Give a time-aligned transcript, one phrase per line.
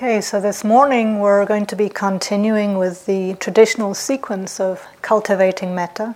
[0.00, 5.74] Okay, so this morning we're going to be continuing with the traditional sequence of cultivating
[5.74, 6.14] metta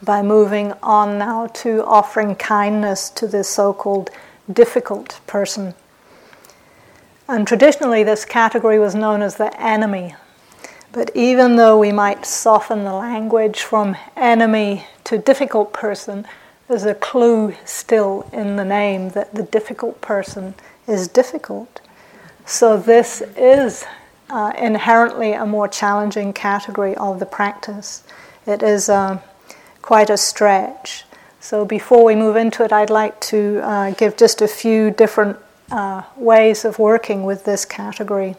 [0.00, 4.08] by moving on now to offering kindness to this so called
[4.50, 5.74] difficult person.
[7.28, 10.14] And traditionally, this category was known as the enemy.
[10.90, 16.26] But even though we might soften the language from enemy to difficult person,
[16.66, 20.54] there's a clue still in the name that the difficult person
[20.86, 21.82] is difficult.
[22.46, 23.84] So, this is
[24.28, 28.02] uh, inherently a more challenging category of the practice.
[28.46, 29.20] It is uh,
[29.82, 31.04] quite a stretch.
[31.40, 35.36] So, before we move into it, I'd like to uh, give just a few different
[35.70, 38.36] uh, ways of working with this category.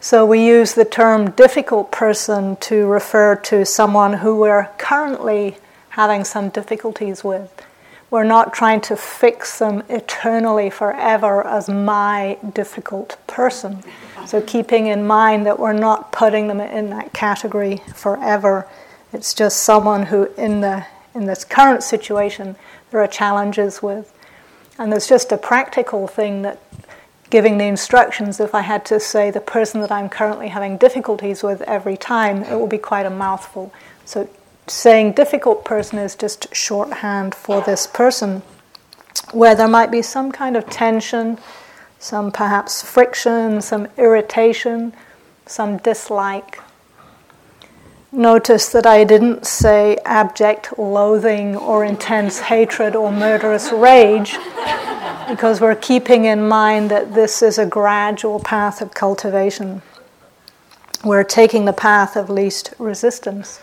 [0.00, 5.56] So, we use the term difficult person to refer to someone who we're currently
[5.90, 7.61] having some difficulties with.
[8.12, 13.82] We're not trying to fix them eternally forever as my difficult person.
[14.26, 18.68] So, keeping in mind that we're not putting them in that category forever.
[19.14, 22.56] It's just someone who, in, the, in this current situation,
[22.90, 24.12] there are challenges with.
[24.78, 26.60] And there's just a practical thing that
[27.30, 31.42] giving the instructions, if I had to say the person that I'm currently having difficulties
[31.42, 33.72] with every time, it will be quite a mouthful.
[34.04, 34.28] So
[34.66, 38.42] saying difficult person is just shorthand for this person,
[39.32, 41.38] where there might be some kind of tension,
[41.98, 44.92] some perhaps friction, some irritation,
[45.46, 46.60] some dislike.
[48.10, 54.36] Notice that I didn't say abject loathing or intense hatred or murderous rage,
[55.28, 59.80] because we're keeping in mind that this is a gradual path of cultivation.
[61.04, 63.60] We're taking the path of least resistance.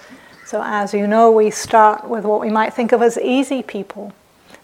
[0.49, 4.13] So, as you know, we start with what we might think of as easy people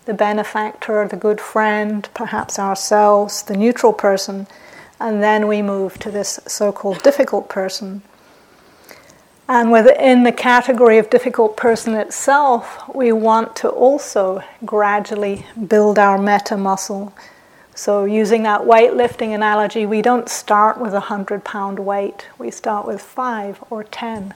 [0.05, 4.47] the benefactor, the good friend, perhaps ourselves, the neutral person,
[4.99, 8.01] and then we move to this so called difficult person.
[9.47, 16.17] And within the category of difficult person itself, we want to also gradually build our
[16.17, 17.13] metta muscle.
[17.75, 22.87] So, using that weightlifting analogy, we don't start with a 100 pound weight, we start
[22.87, 24.33] with five or 10.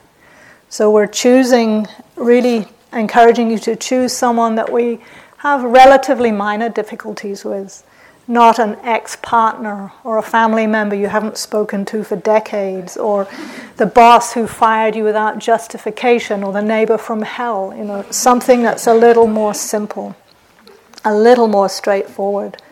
[0.72, 5.00] So we're choosing, really encouraging you to choose someone that we
[5.38, 7.82] have relatively minor difficulties with,
[8.28, 13.26] not an ex partner or a family member you haven't spoken to for decades, or
[13.78, 17.74] the boss who fired you without justification, or the neighbor from hell.
[17.76, 20.14] You know, something that's a little more simple,
[21.04, 22.62] a little more straightforward.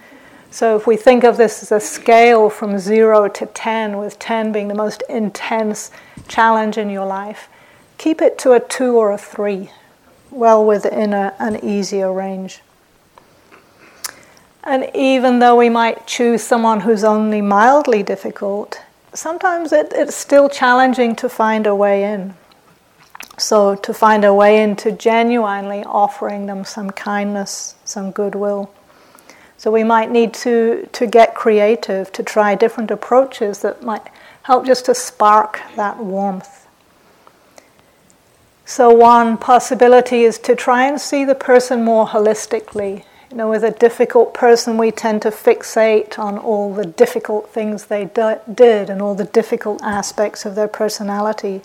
[0.53, 4.53] So if we think of this as a scale from zero to 10, with 10
[4.53, 5.91] being the most intense
[6.29, 7.49] challenge in your life,
[7.99, 9.71] keep it to a two or a three,
[10.31, 12.61] well within a, an easier range.
[14.63, 18.81] And even though we might choose someone who's only mildly difficult,
[19.15, 22.35] sometimes it, it's still challenging to find a way in.
[23.39, 28.75] So, to find a way into genuinely offering them some kindness, some goodwill.
[29.57, 34.03] So, we might need to, to get creative, to try different approaches that might
[34.43, 36.58] help just to spark that warmth.
[38.69, 43.03] So, one possibility is to try and see the person more holistically.
[43.31, 47.87] You know, with a difficult person, we tend to fixate on all the difficult things
[47.87, 51.63] they did and all the difficult aspects of their personality.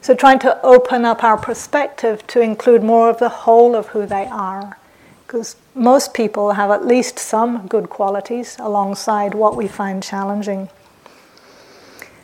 [0.00, 4.04] So, trying to open up our perspective to include more of the whole of who
[4.04, 4.76] they are.
[5.24, 10.68] Because most people have at least some good qualities alongside what we find challenging.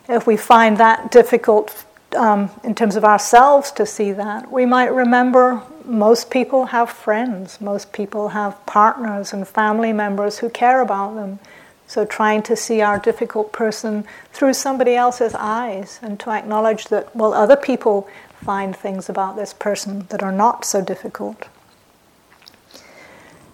[0.09, 1.85] If we find that difficult
[2.17, 4.51] um, in terms of ourselves to see that.
[4.51, 10.51] We might remember most people have friends, most people have partners and family members who
[10.51, 11.39] care about them.
[11.87, 17.15] So, trying to see our difficult person through somebody else's eyes and to acknowledge that,
[17.17, 21.49] well, other people find things about this person that are not so difficult.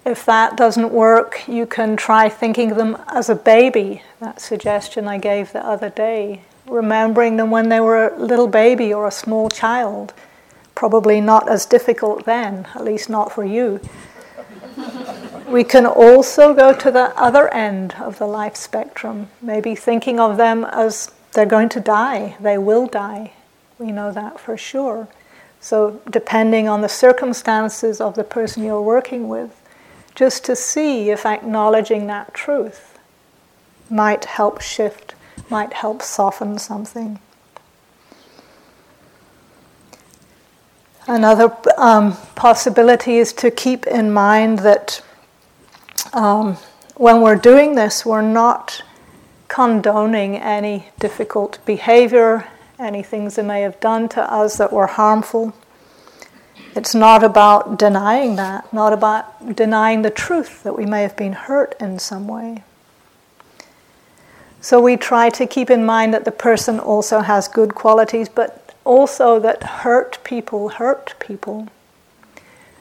[0.04, 5.08] If that doesn't work, you can try thinking of them as a baby, that suggestion
[5.08, 9.12] I gave the other day remembering them when they were a little baby or a
[9.12, 10.12] small child.
[10.74, 13.80] Probably not as difficult then, at least not for you.
[15.48, 20.36] we can also go to the other end of the life spectrum, maybe thinking of
[20.36, 23.32] them as they're going to die, they will die.
[23.78, 25.08] We know that for sure.
[25.60, 29.60] So, depending on the circumstances of the person you're working with,
[30.14, 32.98] just to see if acknowledging that truth
[33.90, 35.14] might help shift
[35.50, 37.18] might help soften something.
[41.08, 45.02] Another um, possibility is to keep in mind that
[46.12, 46.54] um,
[46.96, 48.82] when we're doing this, we're not
[49.46, 52.48] condoning any difficult behavior,
[52.78, 55.54] any things they may have done to us that were harmful.
[56.74, 61.32] It's not about denying that, not about denying the truth that we may have been
[61.32, 62.64] hurt in some way.
[64.66, 68.74] So we try to keep in mind that the person also has good qualities, but
[68.84, 71.68] also that hurt people hurt people.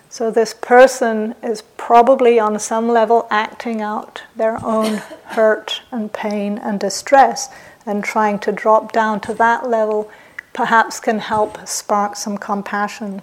[0.09, 4.95] So this person is probably on some level acting out their own
[5.37, 7.49] hurt and pain and distress,
[7.85, 10.09] and trying to drop down to that level
[10.53, 13.21] perhaps can help spark some compassion.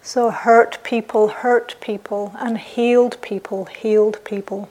[0.00, 4.70] So, hurt people hurt people, and healed people healed people.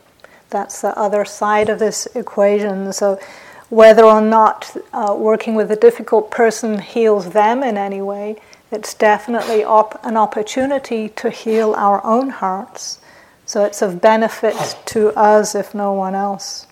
[0.55, 2.93] That's the other side of this equation.
[2.93, 3.19] So,
[3.67, 8.37] whether or not uh, working with a difficult person heals them in any way,
[8.71, 12.99] it's definitely op- an opportunity to heal our own hearts.
[13.45, 16.67] So it's of benefit to us if no one else.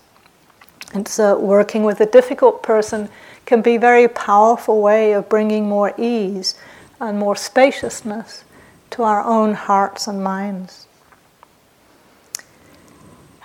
[0.94, 3.10] And so, working with a difficult person
[3.44, 6.54] can be a very powerful way of bringing more ease
[7.00, 8.44] and more spaciousness
[8.92, 10.86] to our own hearts and minds.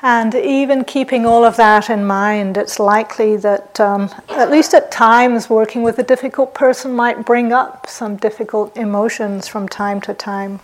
[0.02, 4.92] And even keeping all of that in mind, it's likely that, um, at least at
[4.92, 10.14] times, working with a difficult person might bring up some difficult emotions from time to
[10.14, 10.62] time.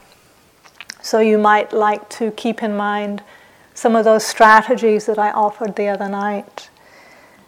[1.01, 3.23] So you might like to keep in mind
[3.73, 6.69] some of those strategies that I offered the other night.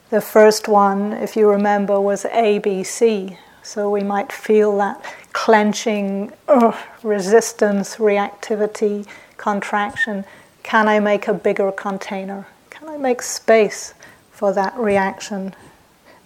[0.10, 3.38] The first one, if you remember, was ABC.
[3.63, 5.01] So we might feel that
[5.31, 9.07] clenching, ugh, resistance, reactivity,
[9.38, 10.25] contraction
[10.68, 12.46] can I make a bigger container?
[12.72, 13.94] Can I make space
[14.34, 15.56] for that reaction?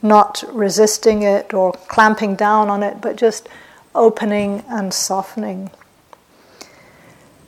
[0.01, 3.47] Not resisting it or clamping down on it, but just
[3.93, 5.69] opening and softening.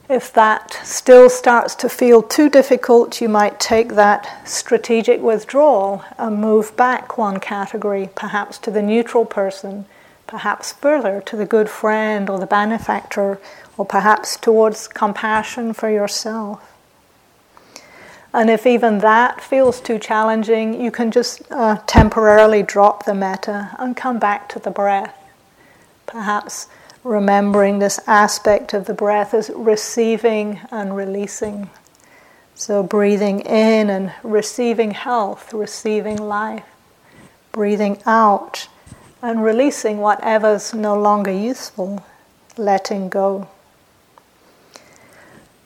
[0.07, 6.38] If that still starts to feel too difficult, you might take that strategic withdrawal and
[6.38, 9.86] move back one category, perhaps to the neutral person,
[10.28, 13.40] perhaps further to the good friend or the benefactor,
[13.80, 16.69] or perhaps towards compassion for yourself.
[18.33, 23.75] And if even that feels too challenging, you can just uh, temporarily drop the metta
[23.77, 25.15] and come back to the breath.
[26.07, 26.68] Perhaps
[27.03, 31.69] remembering this aspect of the breath as receiving and releasing.
[32.56, 36.65] So, breathing in and receiving health, receiving life.
[37.51, 38.68] Breathing out
[39.21, 42.03] and releasing whatever's no longer useful,
[42.57, 43.47] letting go.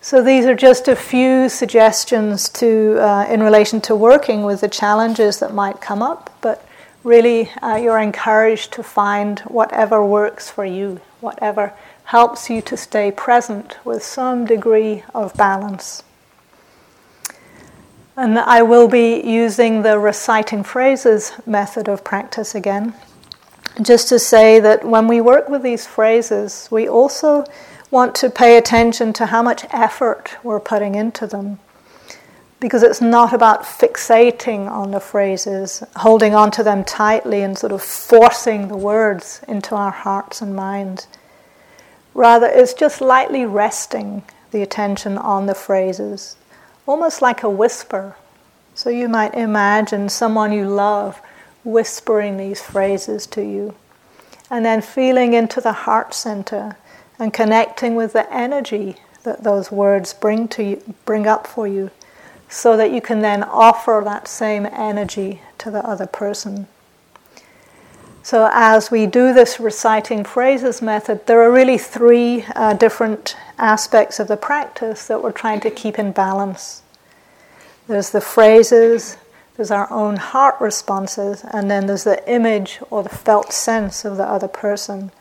[0.08, 4.70] So these are just a few suggestions to, uh, in relation to working with the
[4.70, 6.66] challenges that might come up, but
[7.04, 11.74] really uh, you're encouraged to find whatever works for you, whatever
[12.06, 16.04] helps you to stay present with some degree of balance.
[18.16, 22.94] And I will be using the reciting phrases method of practice again.
[23.82, 27.44] Just to say that when we work with these phrases, we also
[27.90, 31.60] want to pay attention to how much effort we're putting into them.
[32.60, 37.72] Because it's not about fixating on the phrases, holding on to them tightly and sort
[37.72, 41.08] of forcing the words into our hearts and minds.
[42.14, 46.36] Rather, it's just lightly resting the attention on the phrases,
[46.88, 48.16] almost like a whisper.
[48.74, 51.22] So you might imagine someone you love
[51.64, 53.76] whispering these phrases to you,
[54.50, 56.78] and then feeling into the heart center
[57.20, 61.92] and connecting with the energy that those words bring to you, bring up for you,
[62.50, 66.68] so that you can then offer that same energy to the other person.
[68.24, 74.20] So, as we do this reciting phrases method, there are really three uh, different aspects
[74.20, 76.82] of the practice that we're trying to keep in balance.
[77.88, 79.16] There's the phrases,
[79.56, 84.18] there's our own heart responses, and then there's the image or the felt sense of
[84.18, 85.12] the other person.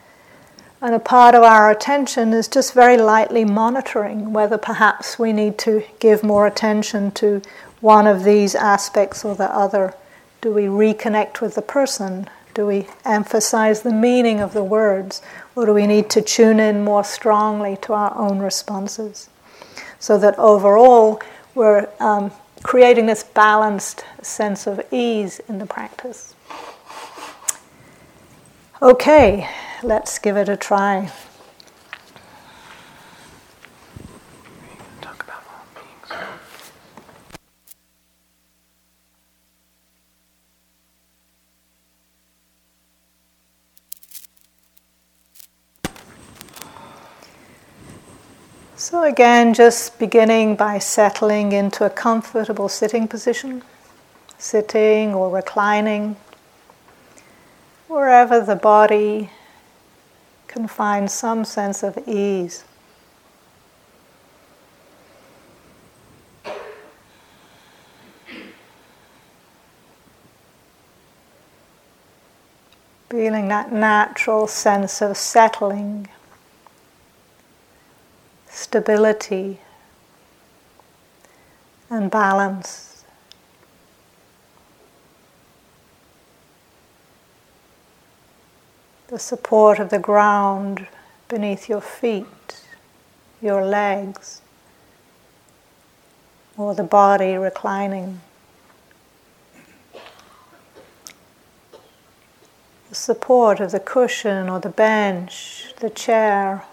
[0.87, 5.59] And a part of our attention is just very lightly monitoring whether perhaps we need
[5.59, 7.43] to give more attention to
[7.81, 9.95] one of these aspects or the other.
[10.41, 12.31] Do we reconnect with the person?
[12.55, 15.23] Do we emphasize the meaning of the words?
[15.57, 19.29] Or do we need to tune in more strongly to our own responses?
[19.99, 21.21] So that overall
[21.57, 22.31] we're um,
[22.63, 26.37] creating this balanced sense of ease in the practice.
[28.81, 29.49] Okay,
[29.83, 31.11] let's give it a try.
[48.79, 53.63] So, again, just beginning by settling into a comfortable sitting position,
[54.39, 56.17] sitting or reclining,
[57.89, 59.31] wherever the body
[60.57, 62.65] can find some sense of ease.
[73.11, 76.09] Feeling that natural sense of settling
[78.49, 79.61] stability
[81.91, 82.96] and balance.
[89.09, 90.89] The support of the ground
[91.29, 92.65] beneath your feet,
[93.41, 94.43] your legs,
[96.57, 98.21] or the body reclining.
[102.89, 106.65] The support of the cushion or the bench, the chair,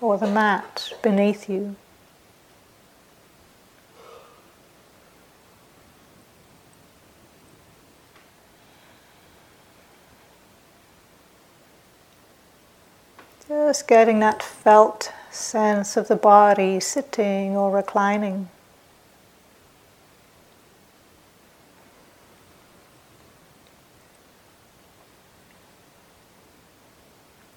[0.00, 1.74] or the mat beneath you.
[13.72, 18.50] Just getting that felt sense of the body sitting or reclining.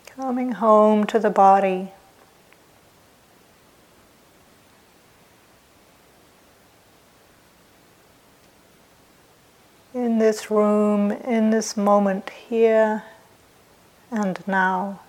[0.05, 1.91] Coming home to the body.
[9.93, 13.03] in this room, in this moment, here
[14.11, 15.01] and now.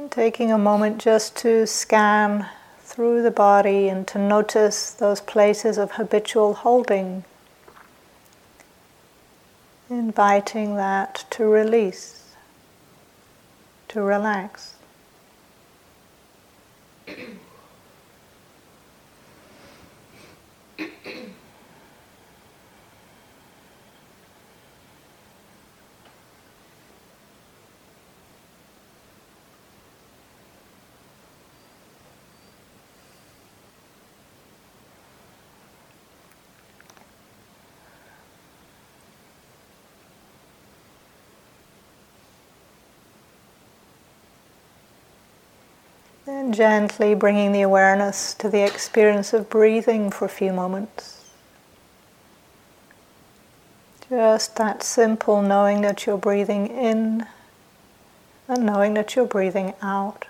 [0.00, 2.48] And taking a moment just to scan
[2.80, 7.24] through the body and to notice those places of habitual holding,
[9.90, 12.32] inviting that to release,
[13.88, 14.76] to relax.
[46.52, 51.30] Gently bringing the awareness to the experience of breathing for a few moments.
[54.08, 57.26] Just that simple knowing that you're breathing in
[58.48, 60.26] and knowing that you're breathing out.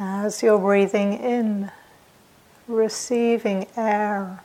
[0.00, 1.72] As you're breathing in,
[2.68, 4.44] receiving air,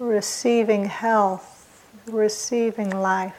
[0.00, 3.36] receiving health, receiving life.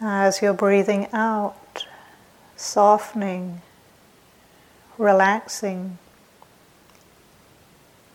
[0.00, 1.86] As you're breathing out,
[2.56, 3.62] softening,
[4.96, 5.98] relaxing,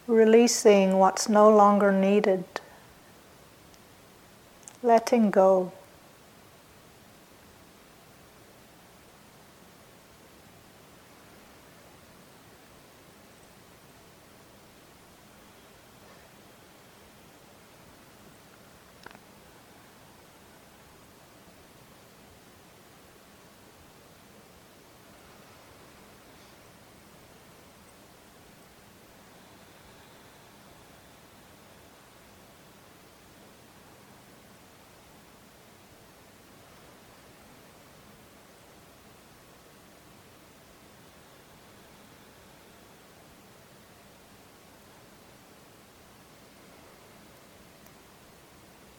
[0.07, 2.45] releasing what's no longer needed,
[4.81, 5.74] letting go.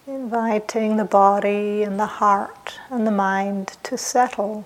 [0.06, 4.64] Inviting the body and the heart and the mind to settle,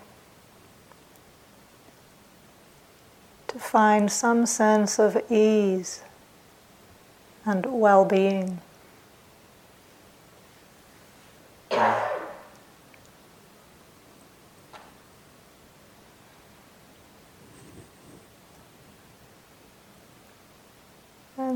[3.48, 6.02] to find some sense of ease
[7.46, 8.60] and well being.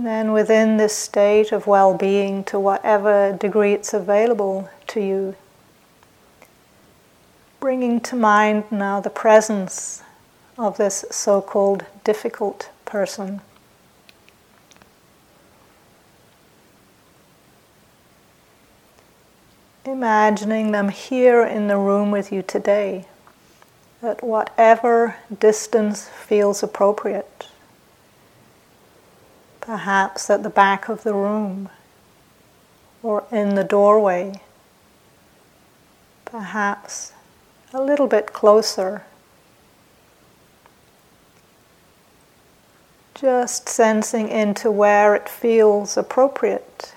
[0.06, 5.37] Then within this state of well being, to whatever degree it's available to you,
[7.61, 10.02] bringing to mind now the presence
[10.58, 13.40] of this so called difficult person.
[19.84, 23.06] Imagining them here in the room with you today,
[24.02, 27.49] at whatever distance feels appropriate.
[29.64, 31.68] Perhaps at the back of the room
[33.02, 34.40] or in the doorway.
[36.25, 37.12] Perhaps
[37.73, 39.04] a little bit closer
[43.14, 46.92] Just sensing into where it feels appropriate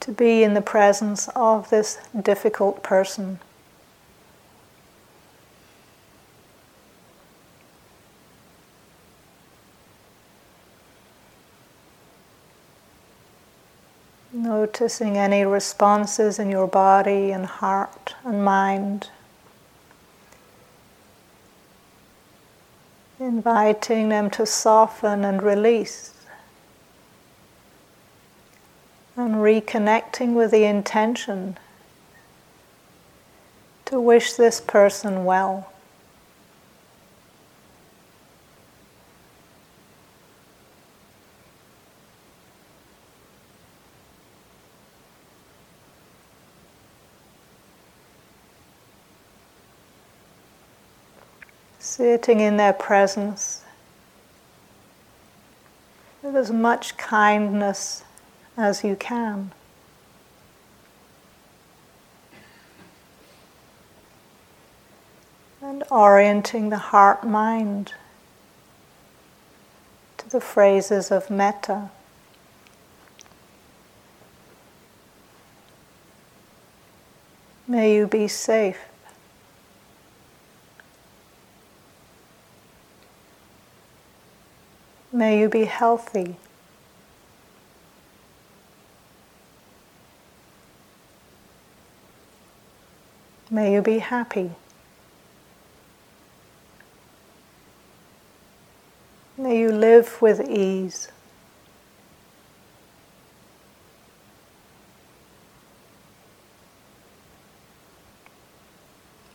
[0.00, 3.38] to be in the presence of this difficult person.
[14.44, 19.08] Noticing any responses in your body and heart and mind.
[23.20, 26.12] inviting them to soften and release,
[29.16, 31.56] and reconnecting with the intention
[33.84, 35.72] to wish this person well.
[51.84, 53.62] Sitting in their presence
[56.22, 58.02] with as much kindness
[58.56, 59.52] as you can.
[65.60, 67.92] And orienting the heart mind
[70.16, 71.90] to the phrases of metta.
[77.68, 78.78] May you be safe.
[85.14, 86.34] May you be healthy.
[93.48, 94.50] May you be happy.
[99.38, 101.12] May you live with ease.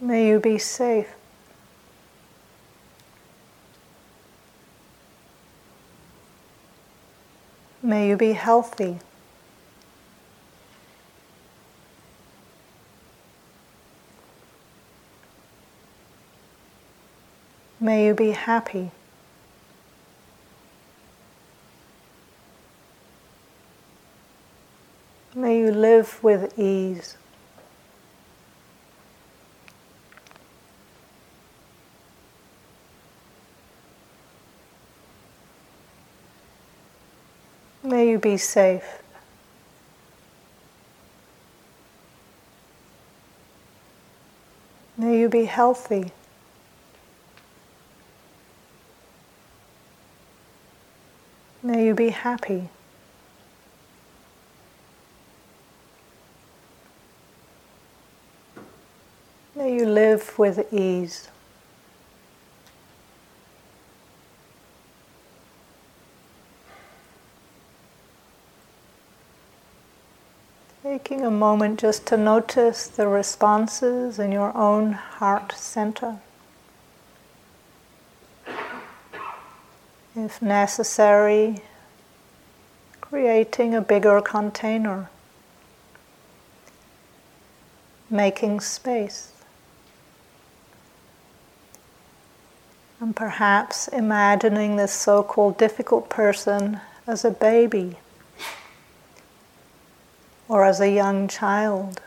[0.01, 1.18] May you be safe.
[7.89, 8.99] May you be healthy.
[17.79, 18.91] May you be happy.
[25.33, 27.17] May you live with ease.
[37.89, 39.01] May you be safe.
[44.95, 46.11] May you be healthy.
[51.63, 52.69] May you be happy.
[59.55, 61.29] May you live with ease.
[71.03, 76.17] Taking a moment just to notice the responses in your own heart center.
[80.13, 81.61] If necessary,
[82.99, 85.09] creating a bigger container,
[88.09, 89.31] making space.
[92.99, 97.95] And perhaps imagining this so called difficult person as a baby
[100.49, 102.01] or as a young child,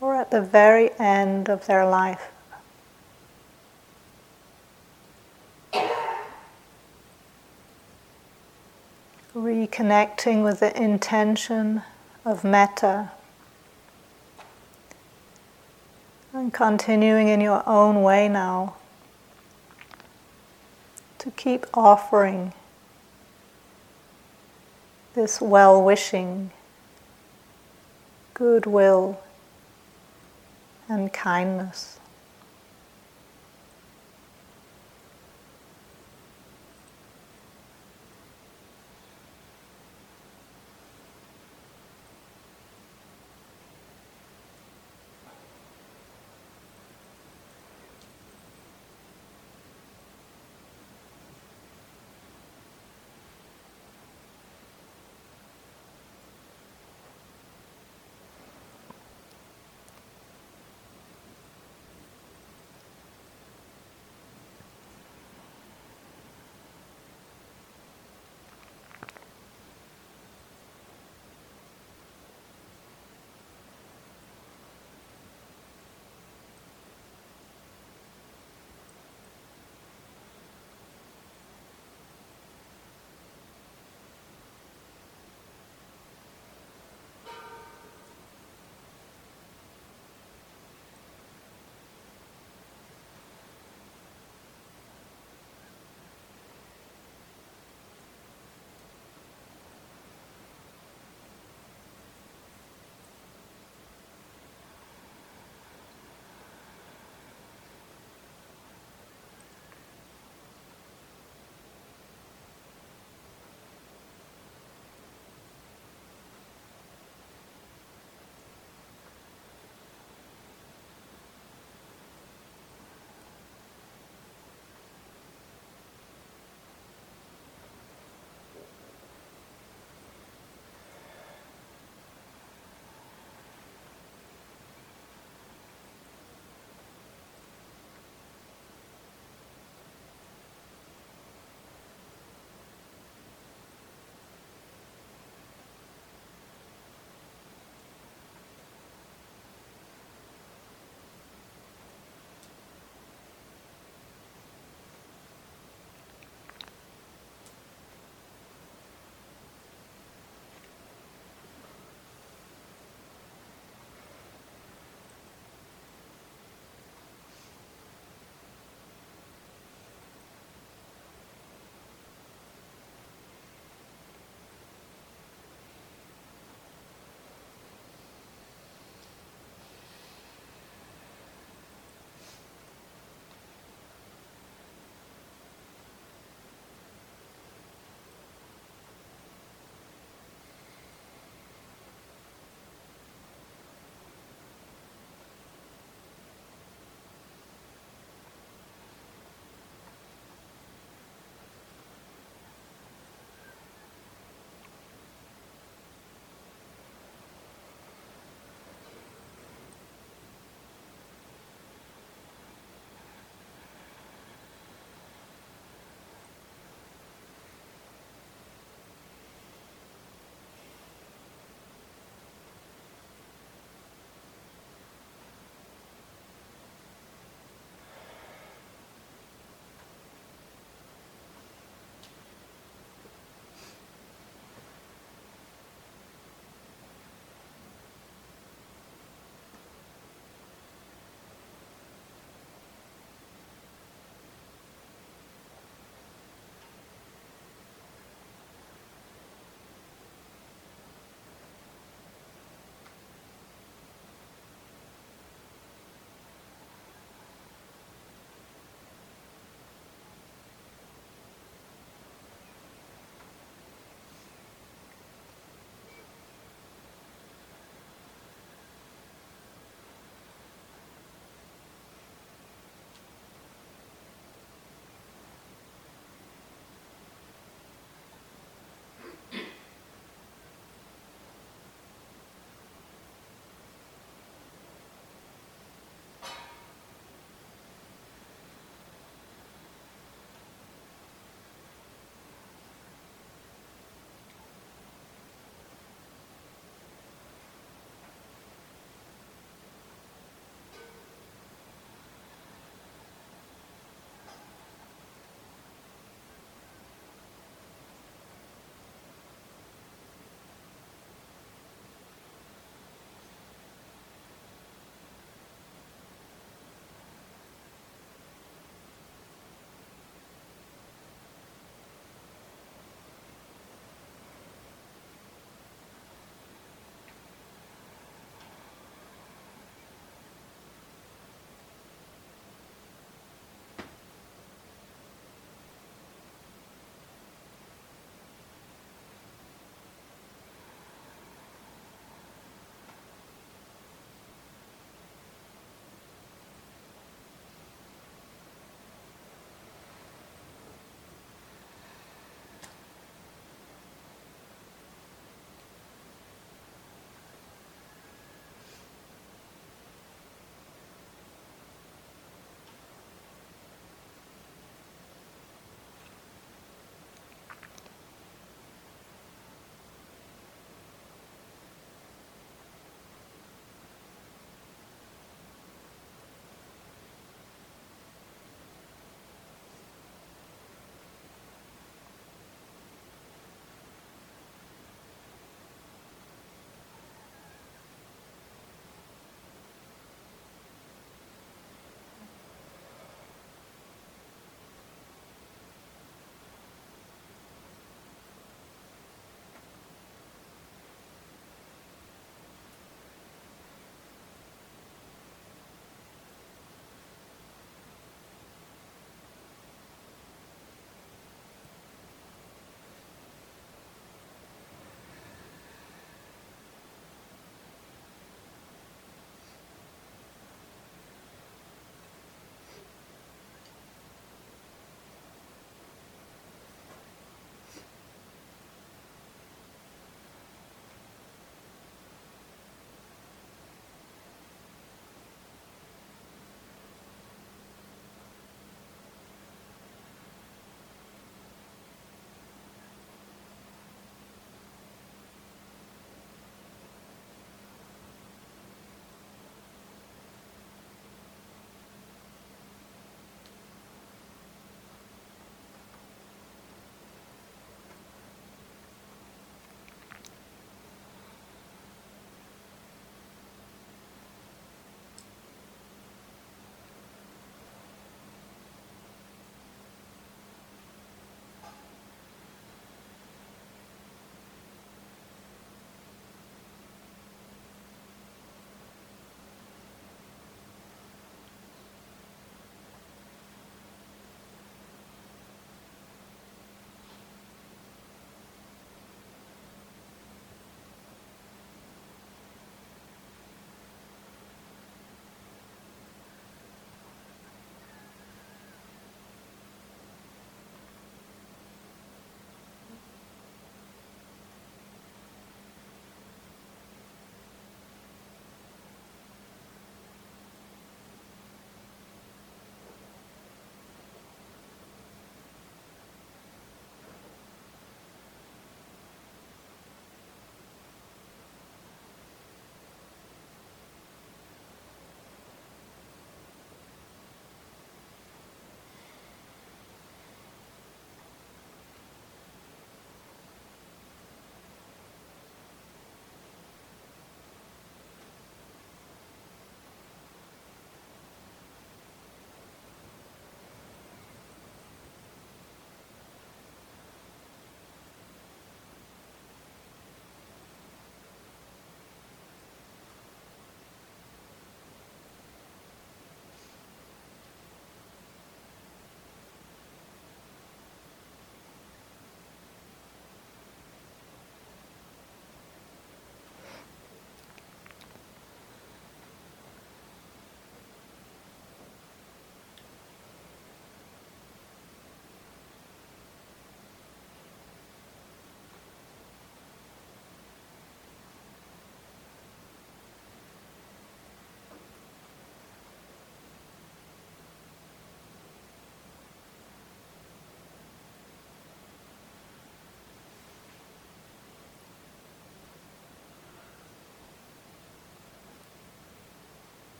[0.00, 2.30] or at the very end of their life.
[9.34, 11.82] Reconnecting with the intention
[12.24, 13.10] of metta
[16.32, 18.76] and continuing in your own way now
[21.18, 22.54] to keep offering
[25.16, 26.50] this well wishing,
[28.34, 29.18] goodwill,
[30.90, 31.98] and kindness.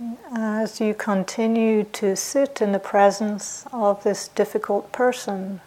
[0.00, 0.14] Uh,
[0.62, 5.60] as you continue to sit in the presence of this difficult person,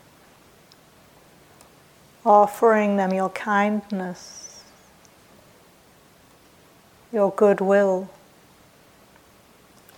[2.26, 4.64] offering them your kindness,
[7.12, 8.10] your goodwill,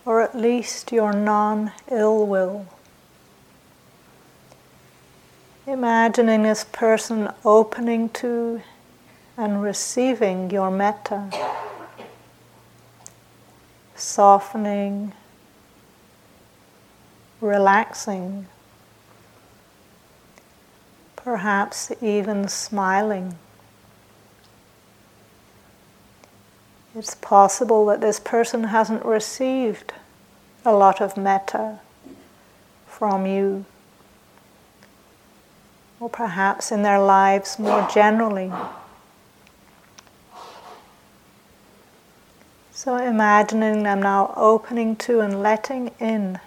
[0.04, 2.66] or at least your non ill will.
[5.68, 8.64] Imagining this person opening to
[9.38, 11.30] and receiving your metta
[14.04, 15.14] softening,
[17.40, 18.48] relaxing,
[21.16, 23.36] perhaps even smiling.
[26.96, 29.94] It's possible that this person hasn't received
[30.66, 31.80] a lot of metta
[32.86, 33.66] from you,
[36.00, 38.52] or perhaps in their lives more generally.
[42.84, 46.42] So imagining them now opening to and letting in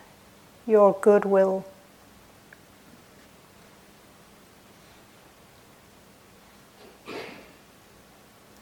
[0.66, 1.64] your goodwill.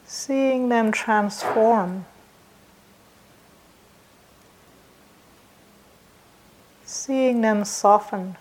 [0.06, 2.04] Seeing them transform.
[6.84, 8.36] Seeing them soften.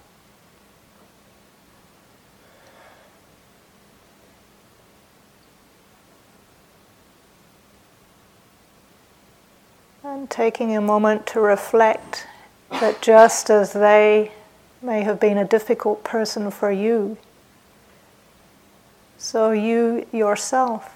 [10.13, 12.27] And taking a moment to reflect
[12.69, 14.31] that just as they
[14.79, 17.17] may have been a difficult person for you,
[19.17, 20.95] so you yourself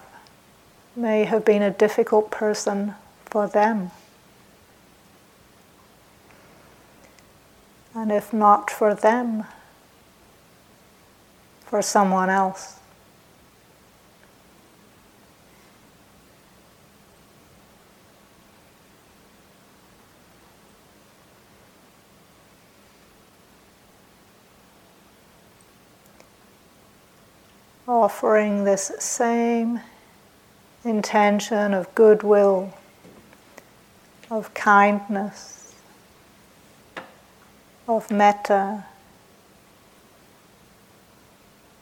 [0.96, 2.94] may have been a difficult person
[3.26, 3.90] for them.
[7.96, 9.46] And if not for them,
[11.66, 12.78] for someone else.
[28.04, 29.82] Offering this same
[30.86, 32.72] intention of goodwill,
[34.30, 35.74] of kindness,
[37.88, 38.86] of metta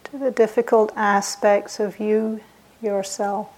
[0.06, 2.40] to the difficult aspects of you
[2.82, 3.55] yourself.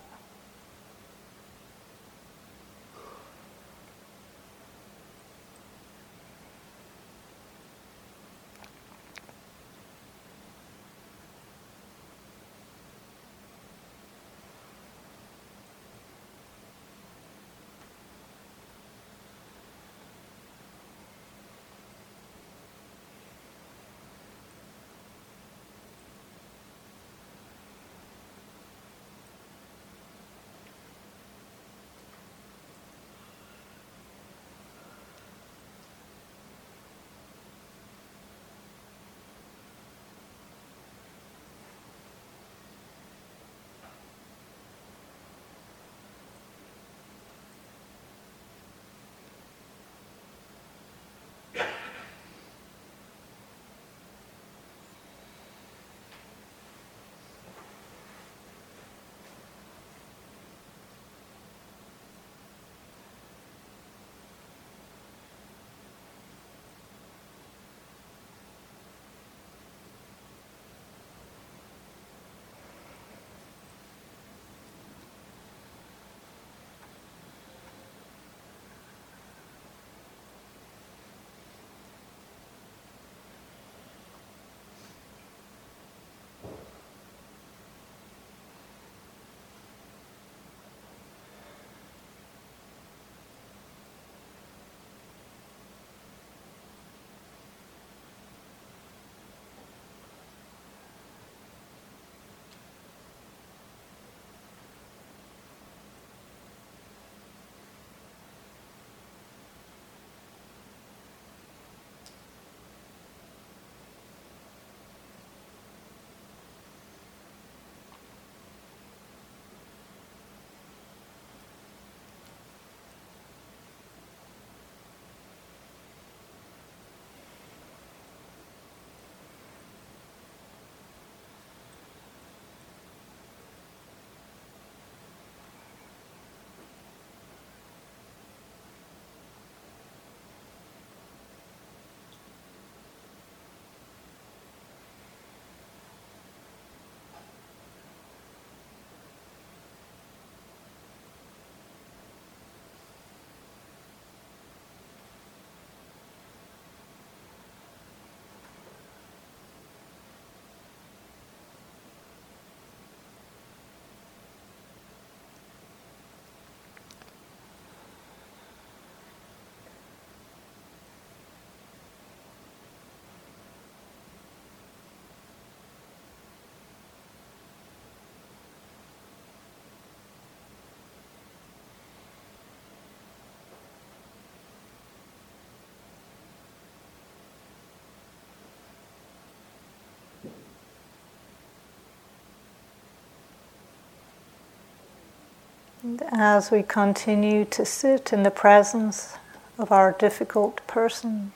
[195.84, 199.16] And as we continue to sit in the presence
[199.60, 201.32] of our difficult person,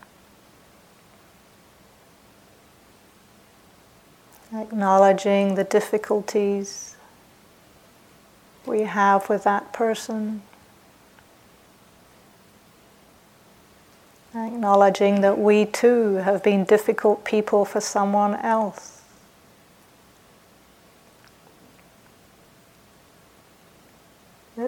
[4.54, 6.96] acknowledging the difficulties
[8.66, 10.42] we have with that person,
[14.36, 19.01] acknowledging that we too have been difficult people for someone else.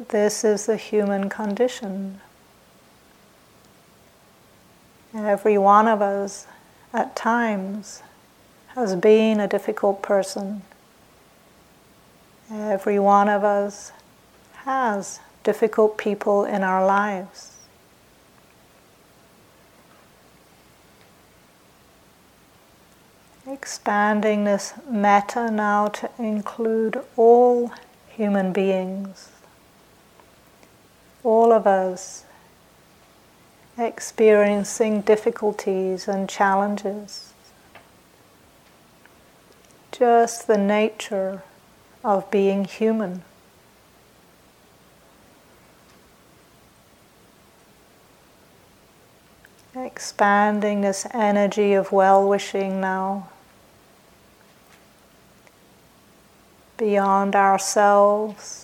[0.09, 2.19] This is the human condition.
[5.15, 6.47] Every one of us
[6.93, 8.01] at times
[8.69, 10.63] has been a difficult person.
[12.51, 13.91] Every one of us
[14.65, 17.51] has difficult people in our lives.
[23.45, 27.71] Expanding this metta now to include all
[28.07, 29.32] human beings,
[31.23, 32.25] all of us
[33.77, 37.33] experiencing difficulties and challenges
[39.93, 41.43] just the nature
[42.03, 43.23] of being human.
[49.75, 53.29] Expanding this energy of well wishing now
[56.77, 58.62] beyond ourselves,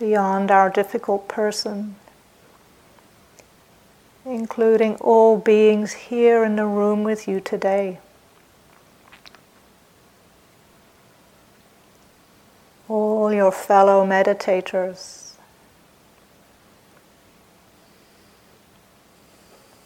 [0.00, 1.94] beyond our difficult person,
[4.24, 8.00] including all beings here in the room with you today.
[12.90, 15.34] all your fellow meditators.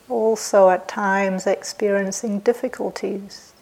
[0.08, 3.53] Also, at times, experiencing difficulties.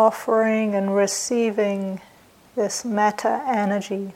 [0.00, 2.00] Offering and receiving
[2.54, 4.12] this metta energy.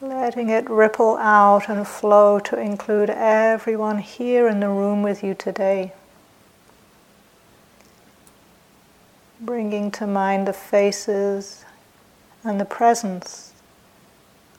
[0.00, 5.32] letting it ripple out and flow to include everyone here in the room with you
[5.32, 5.92] today.
[9.40, 11.64] Bringing to mind the faces
[12.42, 13.52] and the presence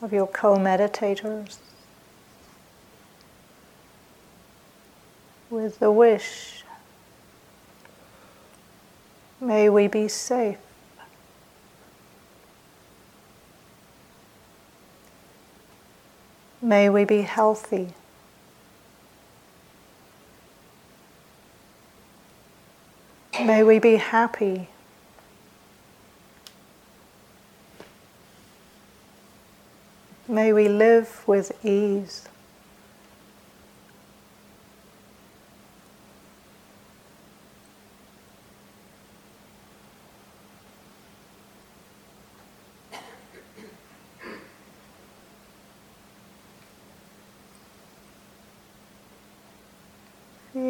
[0.02, 1.58] of your co meditators.
[5.54, 6.64] With the wish,
[9.40, 10.58] may we be safe.
[16.60, 17.94] May we be healthy.
[23.40, 24.70] May we be happy.
[30.28, 32.28] May we live with ease.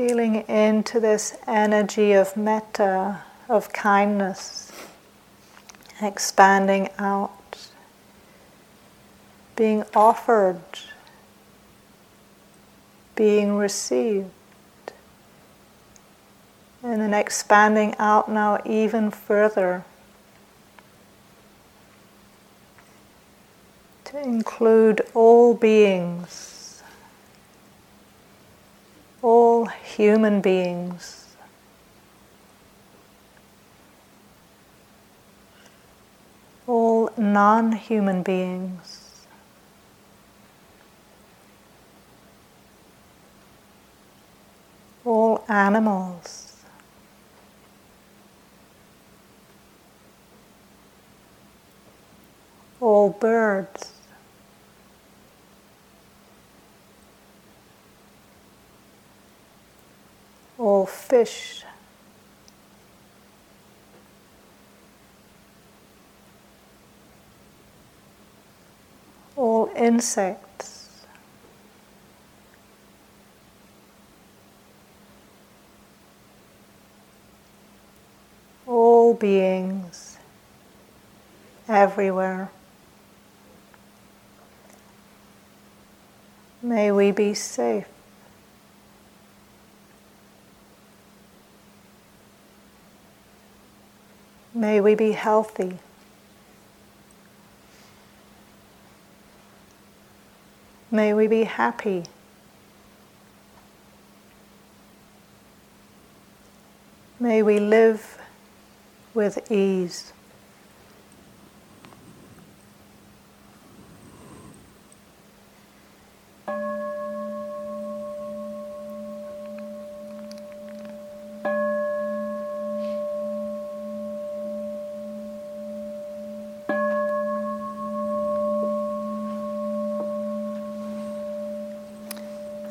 [0.06, 4.70] Feeling into this energy of metta, of kindness,
[6.02, 7.70] expanding out,
[9.56, 10.62] being offered,
[13.16, 14.28] being received,
[16.84, 19.86] and then expanding out now even further
[24.04, 26.53] to include all beings
[29.64, 31.36] all human beings.
[36.68, 39.26] All non human beings.
[45.06, 46.58] All animals.
[52.82, 54.03] All birds.
[60.64, 61.64] All fish.
[69.36, 71.06] All insects.
[78.66, 80.18] All beings
[81.68, 82.50] everywhere.
[86.62, 87.93] May we be safe.
[94.54, 95.80] May we be healthy.
[100.92, 102.04] May we be happy.
[107.20, 108.20] May we live
[109.16, 110.14] with ease.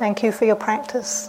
[0.02, 1.28] Thank you for your practice.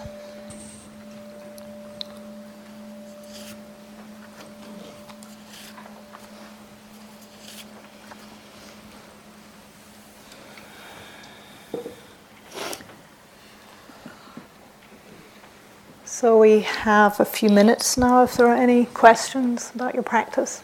[16.03, 20.63] So we have a few minutes now if there are any questions about your practice.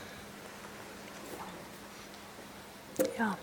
[3.20, 3.36] Yeah.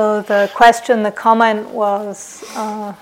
[0.00, 2.94] So the question, the comment was uh,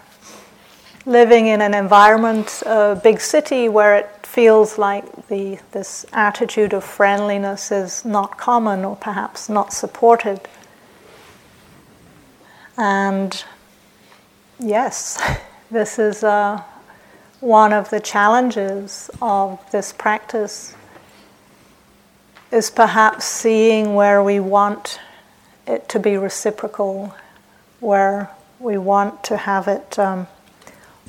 [1.06, 6.82] living in an environment, a big city, where it feels like the, this attitude of
[6.82, 10.40] friendliness is not common or perhaps not supported.
[12.76, 13.44] And
[14.58, 15.22] yes,
[15.70, 16.60] this is uh,
[17.38, 20.74] one of the challenges of this practice
[22.50, 24.98] is perhaps seeing where we want
[25.68, 27.14] it to be reciprocal,
[27.80, 30.26] where we want to have it um,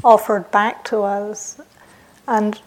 [0.03, 1.60] offered back to us,
[2.28, 2.62] and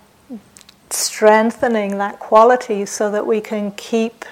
[0.91, 4.25] strengthening that quality so that we can keep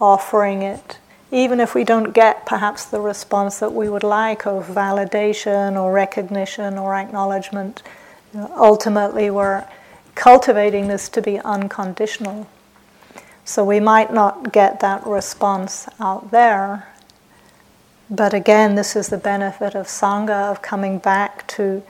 [0.00, 0.98] offering it,
[1.30, 5.92] even if we don't get perhaps the response that we would like of validation or
[5.92, 7.82] recognition or acknowledgement.
[8.32, 9.64] You know, ultimately, we're
[10.14, 12.48] cultivating this to be unconditional.
[13.44, 16.88] So we might not get that response out there.
[18.10, 21.82] But again, this is the benefit of Sangha, of coming back to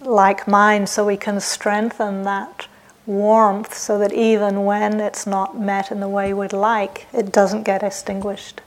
[0.00, 2.66] like mind, so we can strengthen that
[3.06, 7.62] warmth so that even when it's not met in the way we'd like, it doesn't
[7.62, 8.60] get extinguished.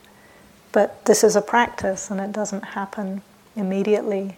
[0.72, 3.22] But this is a practice and it doesn't happen
[3.56, 4.38] immediately.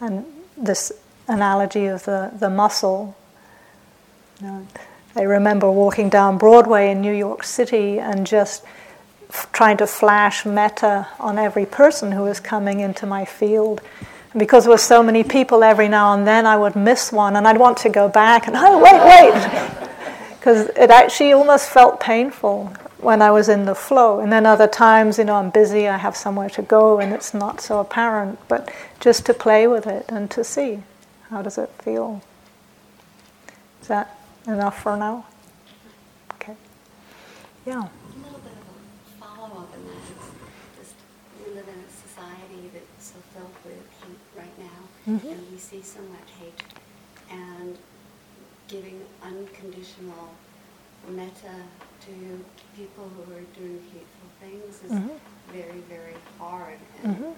[0.00, 0.26] And
[0.56, 0.92] this
[1.26, 3.16] analogy of the, the muscle,
[4.40, 4.66] you know,
[5.16, 8.64] I remember walking down Broadway in New York City and just
[9.28, 13.80] f- trying to flash metta on every person who was coming into my field.
[14.32, 17.34] And because there were so many people, every now and then I would miss one
[17.34, 19.86] and I'd want to go back and, oh, wait, wait.
[20.38, 24.20] Because it actually almost felt painful when I was in the flow.
[24.20, 27.34] And then other times, you know, I'm busy, I have somewhere to go, and it's
[27.34, 28.38] not so apparent.
[28.48, 30.82] But just to play with it and to see
[31.28, 32.22] how does it feel.
[33.82, 35.26] Is that Enough for now?
[36.34, 36.54] Okay.
[37.66, 37.74] Yeah.
[37.74, 37.90] A
[38.24, 40.30] little bit of a follow up in that is
[40.78, 40.94] just
[41.38, 45.28] we live in a society that's so filled with hate right now, mm-hmm.
[45.28, 46.62] and we see so much hate.
[47.30, 47.78] And
[48.68, 50.30] giving unconditional
[51.08, 51.54] metta
[52.06, 52.44] to
[52.76, 55.16] people who are doing hateful things is mm-hmm.
[55.52, 56.78] very, very hard.
[57.02, 57.32] And mm-hmm.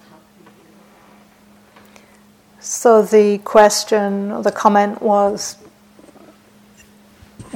[2.61, 5.57] So the question, the comment was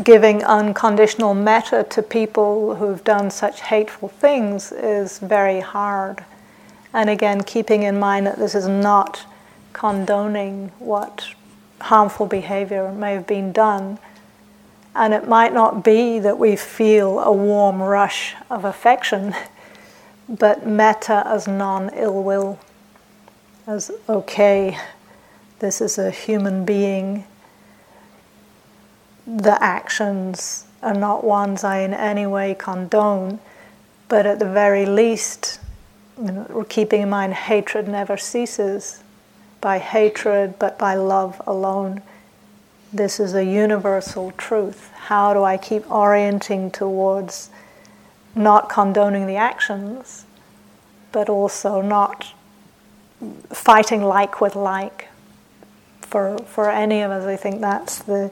[0.07, 6.24] giving unconditional metta to people who've done such hateful things is very hard.
[6.92, 9.26] And again, keeping in mind that this is not
[9.72, 11.34] condoning what
[11.80, 13.98] harmful behavior may have been done.
[14.94, 19.34] And it might not be that we feel a warm rush of affection,
[20.28, 22.61] but metta as non ill will,
[23.66, 24.78] as okay,
[25.59, 27.24] this is a human being
[29.27, 33.41] the actions are not ones I in any way condone,
[34.09, 35.59] but at the very least,
[36.18, 39.03] you know, keeping in mind hatred never ceases
[39.61, 42.03] by hatred, but by love alone.
[42.93, 44.91] This is a universal truth.
[44.93, 47.51] How do I keep orienting towards
[48.35, 50.24] not condoning the actions,
[51.11, 52.33] but also not
[53.51, 55.09] fighting like with like?
[56.07, 57.24] for, for any of us.
[57.24, 58.31] I think that's the,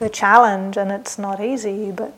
[0.00, 1.92] the challenge, and it's not easy.
[1.92, 2.12] But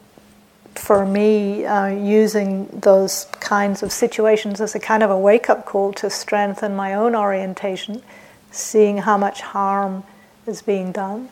[0.75, 5.67] for me, uh, using those kinds of situations as a kind of a wake up
[5.67, 8.03] call to strengthen my own orientation,
[8.51, 10.05] seeing how much harm
[10.47, 11.29] is being done,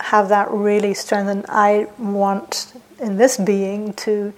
[0.00, 1.44] have that really strengthen.
[1.48, 4.32] I want in this being to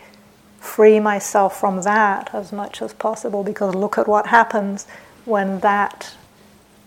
[0.61, 4.87] free myself from that as much as possible because look at what happens
[5.25, 6.15] when that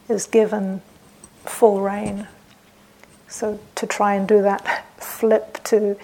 [0.08, 0.82] is given
[1.46, 2.28] full rein.
[3.28, 5.98] So to try and do that flip to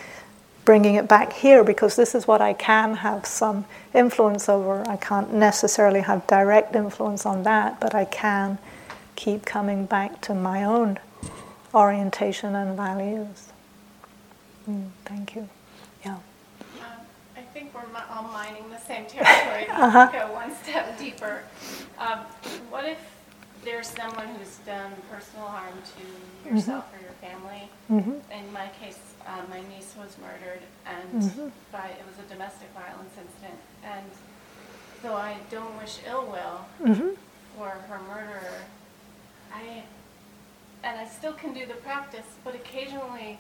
[0.65, 4.87] bringing it back here because this is what I can have some influence over.
[4.87, 8.57] I can't necessarily have direct influence on that, but I can
[9.15, 10.99] keep coming back to my own
[11.73, 13.49] orientation and values.
[14.69, 15.49] Mm, thank you.
[16.05, 16.15] Yeah.
[16.15, 16.21] Um,
[17.35, 19.67] I think we're all mining the same territory.
[19.71, 20.09] uh-huh.
[20.11, 21.43] Go one step deeper.
[21.97, 22.19] Um,
[22.69, 22.99] what if
[23.63, 26.95] there's someone who's done personal harm to yourself mm-hmm.
[26.95, 27.69] or your family?
[27.89, 28.31] Mm-hmm.
[28.31, 31.47] In my case, uh, my niece was murdered, and mm-hmm.
[31.71, 33.59] by it was a domestic violence incident.
[33.83, 34.05] And
[35.03, 37.09] though I don't wish ill will mm-hmm.
[37.57, 38.61] for her murderer,
[39.53, 39.83] I
[40.83, 43.39] and I still can do the practice, but occasionally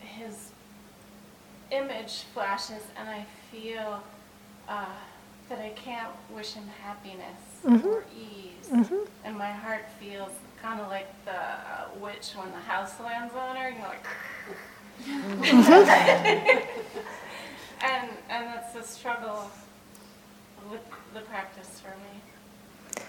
[0.00, 0.50] his
[1.70, 4.02] image flashes, and I feel
[4.68, 4.84] uh,
[5.48, 7.86] that I can't wish him happiness mm-hmm.
[7.86, 9.04] or ease, mm-hmm.
[9.24, 10.32] and my heart feels
[10.62, 14.04] kind of like the witch when the house lands on her, you know, like.
[17.80, 19.48] and and that's a struggle
[20.70, 20.80] with
[21.14, 23.02] the practice for me.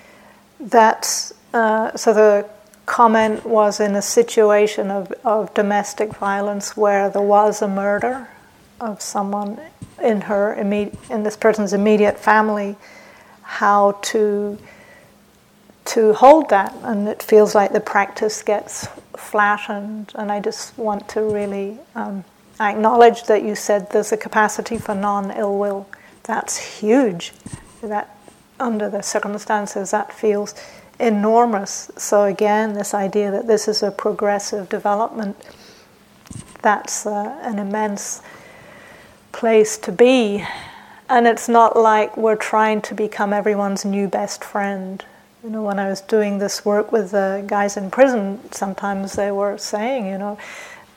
[0.59, 2.47] That's uh, so the
[2.85, 8.27] comment was in a situation of, of domestic violence where there was a murder
[8.81, 9.59] of someone
[10.01, 12.75] in her immediate, in this person's immediate family,
[13.41, 14.57] how to
[15.85, 18.87] to hold that, and it feels like the practice gets
[19.17, 20.11] flattened.
[20.13, 22.23] And I just want to really um,
[22.59, 25.87] acknowledge that you said there's a capacity for non-ill will.
[26.23, 27.33] That's huge.
[27.81, 28.15] That
[28.59, 30.53] under the circumstances, that feels
[30.99, 31.89] enormous.
[31.97, 35.37] So again, this idea that this is a progressive development.
[36.61, 38.21] That's uh, an immense
[39.31, 40.45] place to be.
[41.09, 45.03] And it's not like we're trying to become everyone's new best friend.
[45.43, 49.31] You know, when I was doing this work with the guys in prison, sometimes they
[49.31, 50.37] were saying, you know,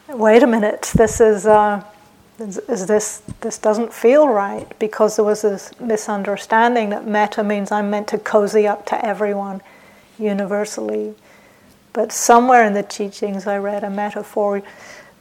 [0.08, 1.82] wait a minute, this is, uh,
[2.38, 7.70] is, is, this, this doesn't feel right because there was this misunderstanding that metta means
[7.70, 9.62] I'm meant to cozy up to everyone
[10.18, 11.14] universally.
[11.92, 14.62] But somewhere in the teachings I read a metaphor.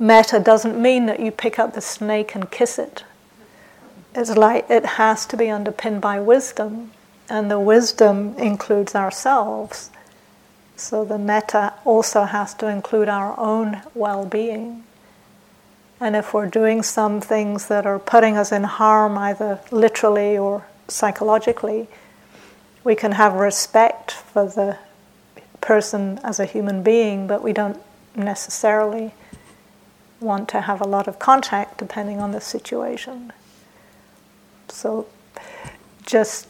[0.02, 3.04] Metta doesn't mean that you pick up the snake and kiss it.
[4.16, 6.89] It's like it has to be underpinned by wisdom
[7.30, 9.91] and the wisdom includes ourselves.
[10.76, 14.86] So the metta also has to include our own well being.
[15.99, 20.66] And if we're doing some things that are putting us in harm, either literally or
[20.88, 21.88] psychologically,
[22.84, 24.80] we can have respect for the
[25.62, 27.80] person as a human being, but we don't
[28.16, 29.14] necessarily
[30.22, 33.34] want to have a lot of contact depending on the situation.
[34.69, 35.07] So
[36.05, 36.47] just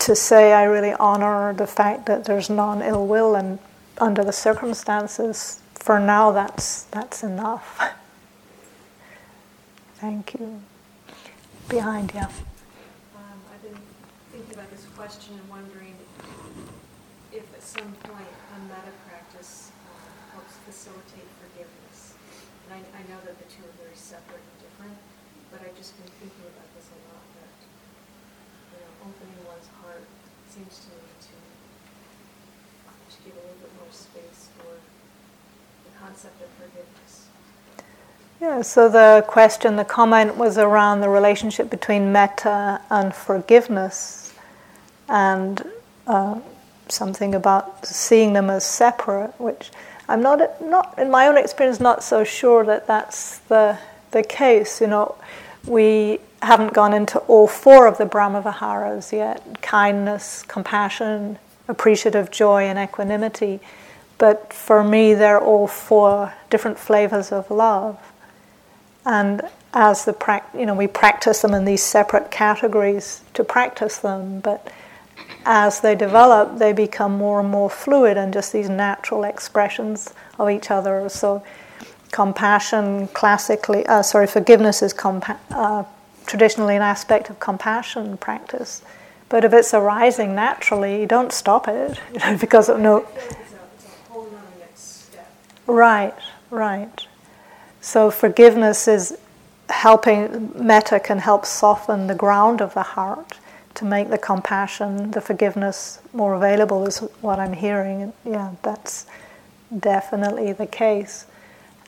[0.00, 3.58] to say I really honor the fact that there's non ill will and
[3.98, 7.80] under the circumstances, for now that's that's enough.
[9.96, 10.60] Thank you.
[11.68, 12.20] Behind you.
[12.20, 12.30] Um,
[13.48, 13.80] I've been
[14.30, 15.96] thinking about this question and wondering
[17.32, 22.12] if at some point a metta practice uh, helps facilitate forgiveness.
[22.68, 24.96] And I, I know that the two are very separate and different,
[25.48, 27.24] but I've just been thinking about this a lot.
[27.40, 27.56] That
[28.72, 30.04] you know, opening one's heart
[30.52, 31.34] seems to me to,
[32.94, 34.76] to give a little bit more space for
[35.88, 37.32] the concept of forgiveness.
[38.40, 44.34] Yeah, so the question, the comment was around the relationship between metta and forgiveness,
[45.08, 45.62] and
[46.06, 46.38] uh,
[46.88, 49.70] something about seeing them as separate, which
[50.08, 53.78] I'm not, not in my own experience, not so sure that that's the
[54.16, 54.80] the case.
[54.80, 55.14] You know,
[55.66, 62.64] we haven't gone into all four of the Brahma Viharas yet kindness, compassion, appreciative joy,
[62.64, 63.60] and equanimity.
[64.18, 67.98] But for me, they're all four different flavors of love.
[69.06, 69.42] And
[69.72, 74.40] as the pra- you know, we practice them in these separate categories to practice them,
[74.40, 74.66] but
[75.46, 80.50] as they develop, they become more and more fluid and just these natural expressions of
[80.50, 81.08] each other.
[81.08, 81.44] So,
[82.10, 85.84] compassion classically, uh, sorry, forgiveness is compa- uh,
[86.26, 88.82] traditionally an aspect of compassion practice.
[89.28, 93.06] But if it's arising naturally, you don't stop it, you know, because of no.
[95.66, 96.14] Right,
[96.50, 97.06] right.
[97.86, 99.16] So forgiveness is
[99.68, 103.38] helping, metta can help soften the ground of the heart
[103.76, 108.12] to make the compassion, the forgiveness more available, is what I'm hearing.
[108.24, 109.06] Yeah, that's
[109.78, 111.26] definitely the case.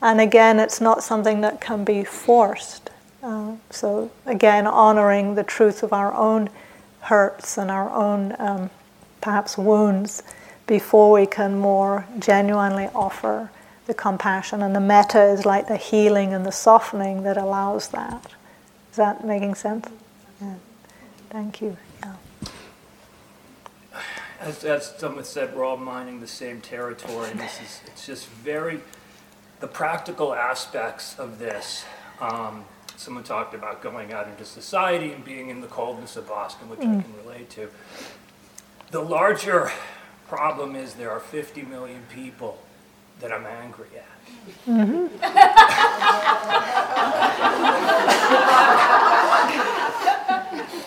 [0.01, 2.91] And again, it's not something that can be forced.
[3.21, 6.49] Uh, so, again, honoring the truth of our own
[7.01, 8.69] hurts and our own um,
[9.19, 10.23] perhaps wounds
[10.65, 13.49] before we can more genuinely offer
[13.89, 14.61] the compassion.
[14.61, 18.33] And the metta is like the healing and the softening that allows that.
[18.91, 19.89] Is that making sense?
[20.39, 20.53] Yeah.
[21.29, 21.75] Thank you.
[22.01, 22.13] Yeah.
[24.39, 27.31] As, as someone said, we're all mining the same territory.
[27.31, 28.79] And this is, it's just very,
[29.59, 31.83] the practical aspects of this.
[32.21, 32.63] Um,
[32.95, 36.79] someone talked about going out into society and being in the coldness of Boston, which
[36.79, 36.99] mm.
[36.99, 37.69] I can relate to.
[38.91, 39.71] The larger
[40.27, 42.59] problem is there are 50 million people
[43.19, 44.05] that I'm angry at.
[44.67, 45.07] Mm-hmm.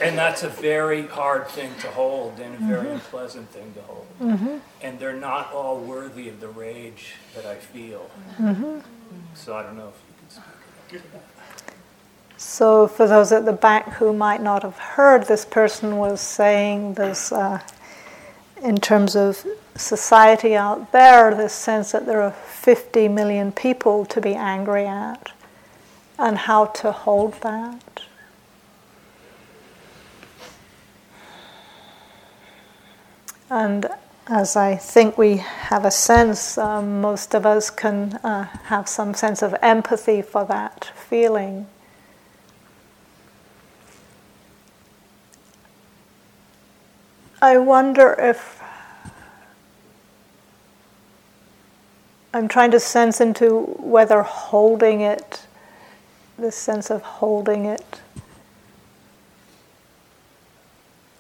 [0.03, 2.95] and that's a very hard thing to hold and a very mm-hmm.
[2.95, 4.07] unpleasant thing to hold.
[4.21, 4.57] Mm-hmm.
[4.83, 8.11] And they're not all worthy of the rage that I feel.
[8.39, 8.79] Mm-hmm.
[9.35, 11.13] So I don't know if you can speak.
[12.39, 16.95] So, for those at the back who might not have heard, this person was saying
[16.95, 17.61] this uh,
[18.63, 19.45] in terms of
[19.75, 25.33] society out there, this sense that there are 50 million people to be angry at,
[26.19, 28.03] and how to hold that.
[33.51, 33.87] And
[34.29, 39.13] as I think we have a sense, um, most of us can uh, have some
[39.15, 41.67] sense of empathy for that feeling.
[47.43, 48.63] I wonder if
[52.33, 55.45] I'm trying to sense into whether holding it,
[56.39, 58.01] this sense of holding it,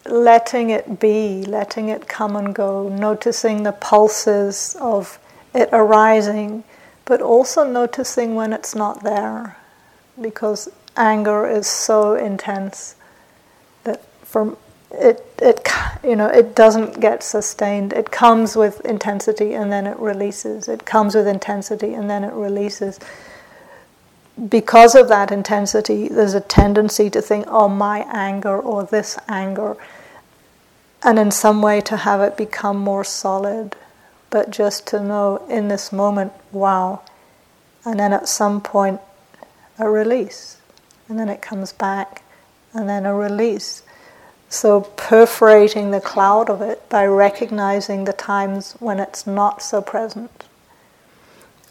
[0.06, 5.18] letting it be, letting it come and go, noticing the pulses of
[5.52, 6.62] it arising,
[7.04, 9.56] but also noticing when it's not there,
[10.20, 12.94] because anger is so intense
[13.82, 14.56] that for
[14.94, 15.68] it, it,
[16.04, 17.92] you know, it doesn't get sustained.
[17.92, 20.68] It comes with intensity and then it releases.
[20.68, 23.00] It comes with intensity and then it releases.
[24.48, 29.76] Because of that intensity, there's a tendency to think, oh, my anger or this anger,
[31.02, 33.76] and in some way to have it become more solid.
[34.30, 37.02] But just to know in this moment, wow,
[37.84, 39.00] and then at some point,
[39.78, 40.58] a release,
[41.08, 42.22] and then it comes back,
[42.72, 43.81] and then a release
[44.52, 50.44] so, perforating the cloud of it by recognizing the times when it's not so present,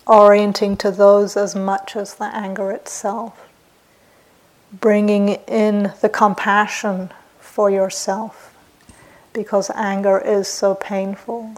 [0.07, 3.47] orienting to those as much as the anger itself,
[4.73, 8.57] bringing in the compassion for yourself
[9.31, 11.53] because anger is so painful.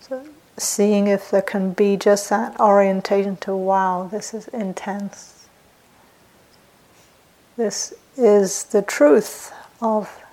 [0.00, 5.46] So, seeing if there can be just that orientation to wow, this is intense.
[7.56, 10.24] This is the truth of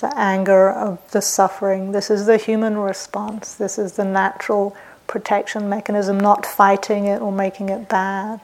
[0.00, 1.92] the anger, of the suffering.
[1.92, 3.54] This is the human response.
[3.54, 8.40] This is the natural protection mechanism, not fighting it or making it bad,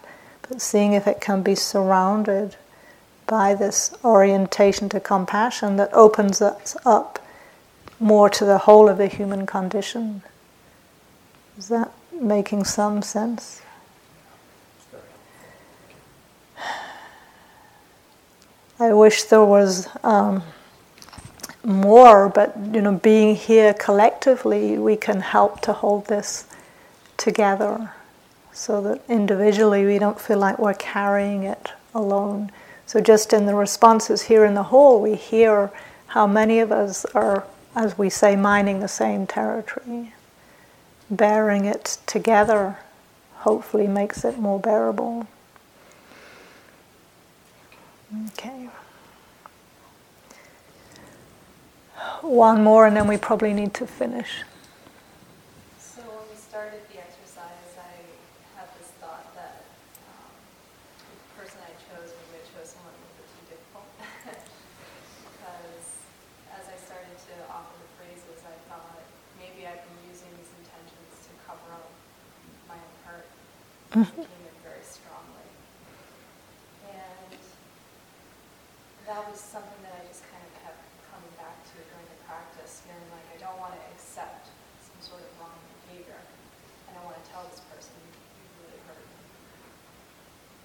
[0.49, 2.57] but seeing if it can be surrounded
[3.27, 7.25] by this orientation to compassion that opens us up
[8.01, 10.23] more to the whole of the human condition.
[11.57, 13.63] Is that making some sense?
[18.81, 20.43] I wish there was um,
[21.63, 26.47] more, but you know, being here collectively, we can help to hold this
[27.17, 27.93] together,
[28.53, 32.51] so that individually we don't feel like we're carrying it alone.
[32.87, 35.71] So, just in the responses here in the hall, we hear
[36.09, 37.45] how many of us are,
[37.75, 40.13] as we say, mining the same territory.
[41.11, 42.79] Bearing it together
[43.39, 45.27] hopefully makes it more bearable.
[48.15, 48.69] Okay.
[52.23, 54.45] One more, and then we probably need to finish.
[55.81, 57.95] So, when we started the exercise, I
[58.55, 59.67] had this thought that
[60.15, 60.31] um,
[61.11, 63.89] the person I chose, maybe I chose someone a little bit too difficult.
[65.35, 65.85] because
[66.55, 69.03] as I started to offer the phrases, I thought
[69.43, 71.91] maybe I've been using these intentions to cover up
[72.71, 73.29] my own hurt.
[73.91, 74.24] Mm-hmm.
[79.15, 82.83] that was something that I just kind of kept coming back to during the practice,
[82.83, 84.51] feeling like I don't want to accept
[84.83, 85.55] some sort of wrong
[85.87, 86.19] behavior,
[86.91, 89.23] and I want to tell this person you really hurt me,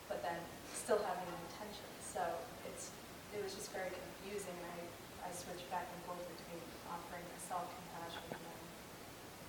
[0.09, 0.41] but then
[0.73, 1.85] still having an intention.
[2.01, 2.25] So
[2.65, 2.89] it's
[3.37, 4.57] it was just very confusing.
[4.65, 4.81] I
[5.21, 8.61] I switched back and forth between offering myself compassion and then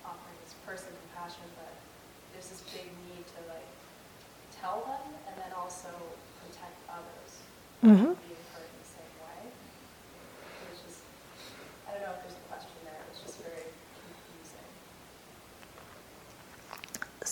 [0.05, 1.73] offering this person compassion, but
[2.37, 3.65] there's this big need to like
[4.61, 5.89] tell them and then also
[6.37, 7.41] protect others.
[7.81, 8.13] Mm-hmm.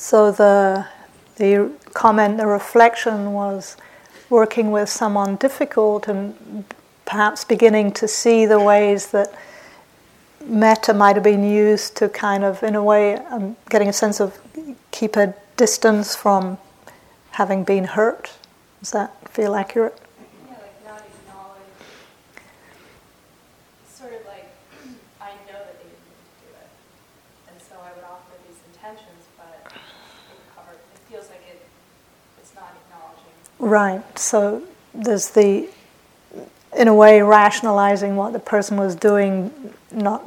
[0.10, 0.88] So the
[1.36, 3.78] the comment, the reflection was
[4.32, 6.66] working with someone difficult and
[7.06, 9.32] perhaps beginning to see the ways that
[10.44, 14.20] metta might have been used to kind of, in a way, um, getting a sense
[14.20, 14.40] of
[14.90, 16.58] keep a distance from
[17.34, 18.32] having been hurt.
[18.80, 19.96] Does that feel accurate?
[20.48, 21.70] Yeah, like not acknowledge,
[23.88, 24.50] sort of like,
[25.22, 26.70] I know that they didn't mean to do it.
[27.50, 31.62] And so I would offer these intentions, but it covered, it feels like it,
[32.40, 33.34] it's not acknowledging.
[33.60, 34.18] Right.
[34.18, 35.70] So there's the,
[36.76, 40.24] in a way, rationalizing what the person was doing, not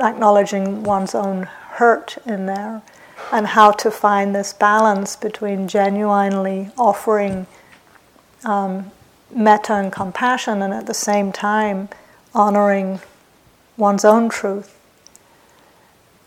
[0.00, 2.82] acknowledging one's own hurt in there,
[3.30, 7.46] and how to find this balance between genuinely offering
[8.44, 8.90] um,
[9.30, 11.88] metta and compassion, and at the same time
[12.34, 13.00] honoring
[13.76, 14.78] one's own truth.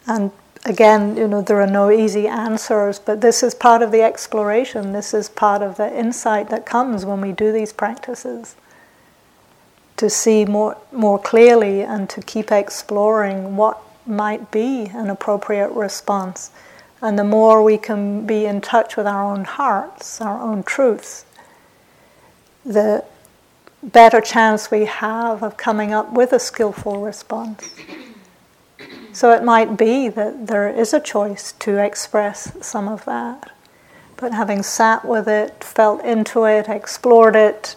[0.06, 0.32] And
[0.68, 4.92] again, you know, there are no easy answers, but this is part of the exploration.
[4.92, 8.56] This is part of the insight that comes when we do these practices.
[9.96, 16.52] To see more, more clearly and to keep exploring what might be an appropriate response.
[17.02, 21.26] And the more we can be in touch with our own hearts, our own truths,
[22.66, 23.06] the
[23.82, 27.70] better chance we have of coming up with a skillful response.
[29.18, 33.50] So it might be that there is a choice to express some of that.
[34.16, 37.76] But having sat with it, felt into it, explored it,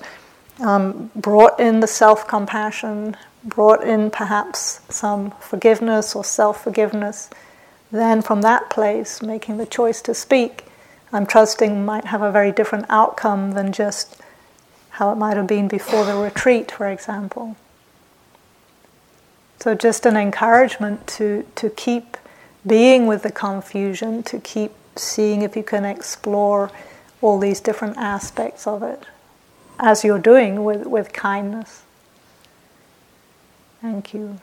[0.60, 7.30] um, brought in the self compassion, brought in perhaps some forgiveness or self forgiveness,
[7.90, 10.66] then from that place, making the choice to speak,
[11.10, 14.20] I'm trusting might have a very different outcome than just
[14.90, 17.56] how it might have been before the retreat, for example.
[19.60, 22.16] So, just an encouragement to, to keep
[22.66, 26.70] being with the confusion, to keep seeing if you can explore
[27.20, 29.04] all these different aspects of it
[29.78, 31.82] as you're doing with, with kindness.
[33.82, 34.40] Thank you.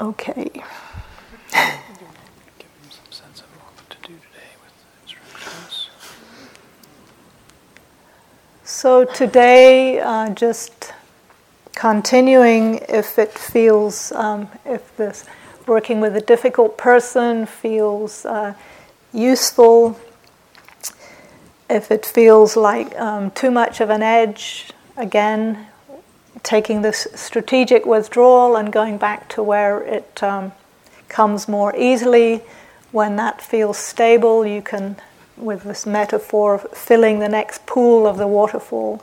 [0.00, 0.50] Okay.
[0.52, 0.62] Give
[1.52, 4.72] them some sense of what to do today with
[5.02, 5.90] instructions.
[8.64, 10.92] So today, uh, just
[11.76, 15.24] continuing if it feels, um, if this
[15.66, 18.54] working with a difficult person feels uh,
[19.12, 19.98] useful,
[21.68, 25.66] if it feels like um, too much of an edge, again,
[26.42, 30.52] taking this strategic withdrawal and going back to where it um,
[31.08, 32.40] comes more easily.
[32.90, 34.96] When that feels stable, you can,
[35.36, 39.02] with this metaphor of filling the next pool of the waterfall,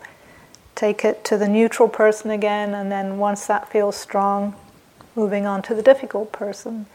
[0.76, 4.56] take it to the neutral person again, and then once that feels strong,
[5.16, 6.86] moving on to the difficult person.